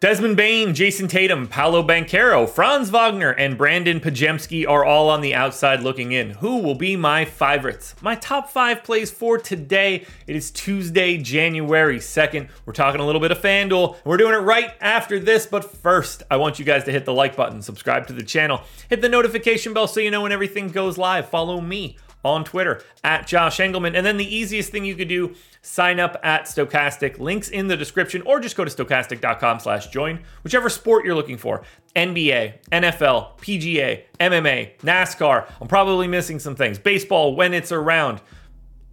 [0.00, 5.34] Desmond Bane, Jayson Tatum, Paolo Banchero, Franz Wagner, and Brandin Podziemski are all on the
[5.34, 6.30] outside looking in.
[6.30, 7.96] Who will be my favorites?
[8.00, 10.06] My top five plays for today.
[10.28, 12.48] It is Tuesday, January 2nd.
[12.64, 15.46] We're talking a little bit of FanDuel, and we're doing it right after this.
[15.46, 18.60] But first, I want you guys to hit the like button, subscribe to the channel,
[18.88, 21.28] hit the notification bell so you know when everything goes live.
[21.28, 23.96] Follow me on Twitter at Josh Engleman.
[23.96, 27.18] And then the easiest thing you could do, sign up at Stokastic.
[27.18, 31.38] Links in the description, or just go to stokastic.com slash join, whichever sport you're looking
[31.38, 31.62] for.
[31.96, 35.50] NBA, NFL, PGA, MMA, NASCAR.
[35.60, 36.78] I'm probably missing some things.
[36.78, 38.20] Baseball when it's around.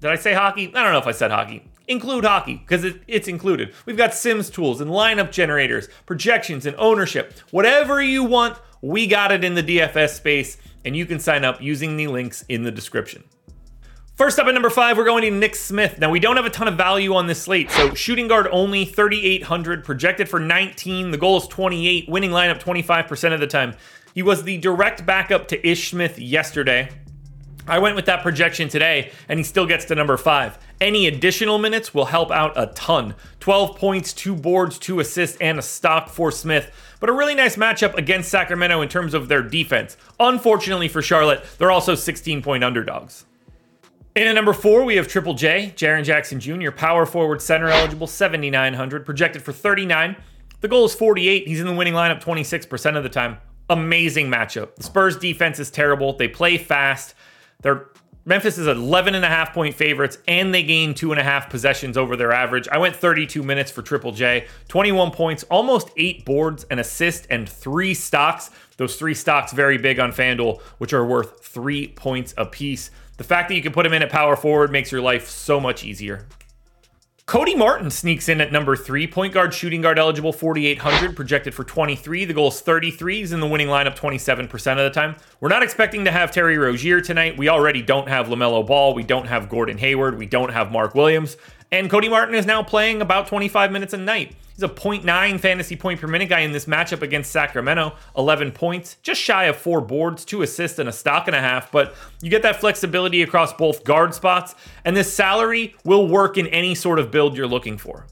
[0.00, 0.68] Did I say hockey?
[0.74, 1.71] I don't know if I said hockey.
[1.92, 3.74] Include hockey because it, it's included.
[3.84, 7.34] We've got Sims tools and lineup generators, projections and ownership.
[7.50, 11.60] Whatever you want, we got it in the DFS space and you can sign up
[11.60, 13.24] using the links in the description.
[14.14, 15.98] First up at number five, we're going to Nick Smith.
[15.98, 18.86] Now, we don't have a ton of value on this slate, so shooting guard only,
[18.86, 21.10] 3,800, projected for 19.
[21.10, 23.74] The goal is 28, winning lineup 25% of the time.
[24.14, 26.88] He was the direct backup to Ish Smith yesterday.
[27.66, 30.58] I went with that projection today, and he still gets to number five.
[30.80, 33.14] Any additional minutes will help out a ton.
[33.40, 36.72] 12 points, two boards, two assists, and a stock for Smith.
[36.98, 39.96] But a really nice matchup against Sacramento in terms of their defense.
[40.18, 43.26] Unfortunately for Charlotte, they're also 16 point underdogs.
[44.14, 48.06] In at number four, we have Triple J, Jaren Jackson Jr., power forward center eligible,
[48.06, 50.16] 7,900, projected for 39.
[50.60, 51.48] The goal is 48.
[51.48, 53.38] He's in the winning lineup 26% of the time.
[53.70, 54.76] Amazing matchup.
[54.76, 56.12] The Spurs defense is terrible.
[56.12, 57.14] They play fast.
[57.62, 57.88] They're
[58.24, 61.50] Memphis is 11 and a half point favorites, and they gain two and a half
[61.50, 62.68] possessions over their average.
[62.68, 67.48] I went 32 minutes for Triple J, 21 points, almost eight boards, an assist, and
[67.48, 68.50] three stocks.
[68.76, 72.92] Those three stocks very big on FanDuel, which are worth three points apiece.
[73.16, 75.58] The fact that you can put him in at power forward makes your life so
[75.58, 76.28] much easier.
[77.32, 79.06] Cody Martin sneaks in at number three.
[79.06, 82.26] Point guard, shooting guard eligible, 4,800, projected for 23.
[82.26, 83.20] The goal is 33.
[83.20, 85.16] He's in the winning lineup 27% of the time.
[85.40, 87.38] We're not expecting to have Terry Rozier tonight.
[87.38, 88.92] We already don't have LaMelo Ball.
[88.92, 90.18] We don't have Gordon Hayward.
[90.18, 91.38] We don't have Mark Williams.
[91.72, 94.36] And Cody Martin is now playing about 25 minutes a night.
[94.54, 97.94] He's a 0.9 fantasy point per minute guy in this matchup against Sacramento.
[98.14, 101.72] 11 points, just shy of four boards, two assists, and a stock and a half.
[101.72, 106.46] But you get that flexibility across both guard spots, and this salary will work in
[106.48, 108.06] any sort of build you're looking for.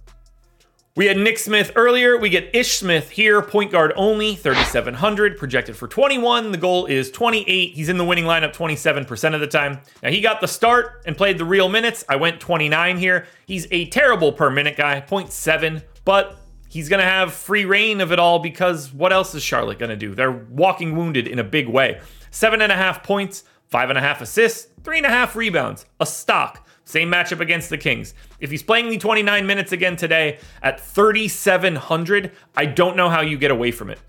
[0.97, 2.19] We had Nick Smith earlier.
[2.19, 6.51] We get Ish Smith here, point guard only, 3,700, projected for 21.
[6.51, 7.75] The goal is 28.
[7.75, 9.79] He's in the winning lineup 27% of the time.
[10.03, 12.05] Now, he got the start and played the real minutes.
[12.09, 13.29] I went 29 here.
[13.47, 16.37] He's a terrible per minute guy, 0.7, but
[16.69, 19.91] he's going to have free reign of it all because what else is Charlotte going
[19.91, 20.17] to do?
[20.17, 22.01] They're walking wounded in a big way.
[22.33, 25.87] Seven and a half points, five and a half assists, three and a half rebounds,
[26.01, 26.67] a stock.
[26.85, 28.15] Same matchup against the Kings.
[28.41, 33.39] If he's playing the 29 minutes again today at 3,700, I don't know how you
[33.39, 34.01] get away from it.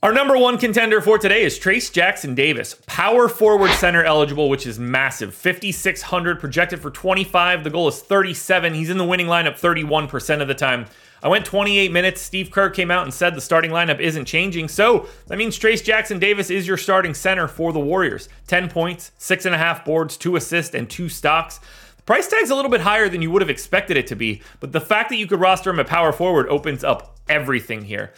[0.00, 4.64] Our number one contender for today is Trayce Jackson Davis, power forward center eligible, which
[4.64, 5.34] is massive.
[5.34, 7.64] 5,600 projected for 25.
[7.64, 8.74] The goal is 37.
[8.74, 10.86] He's in the winning lineup 31% of the time.
[11.22, 12.20] I went 28 minutes.
[12.20, 14.68] Steve Kerr came out and said the starting lineup isn't changing.
[14.68, 18.28] So that means Trayce Jackson Davis is your starting center for the Warriors.
[18.46, 21.60] 10 points, six and a half boards, two assists, and two stocks.
[21.96, 24.42] The price tag's a little bit higher than you would have expected it to be,
[24.60, 28.12] but the fact that you could roster him at power forward opens up everything here.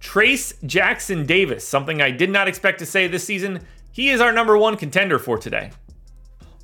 [0.00, 3.60] Trayce Jackson Davis, something I did not expect to say this season.
[3.92, 5.70] He is our number one contender for today.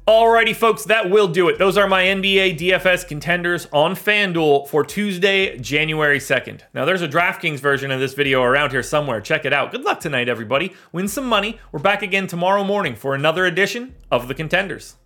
[0.08, 1.58] Alrighty, folks, that will do it.
[1.58, 6.62] Those are my NBA DFS contenders on FanDuel for Tuesday, January 2nd.
[6.74, 9.20] Now, there's a DraftKings version of this video around here somewhere.
[9.20, 9.70] Check it out.
[9.70, 10.74] Good luck tonight, everybody.
[10.90, 11.60] Win some money.
[11.70, 14.96] We're back again tomorrow morning for another edition of the Contenders.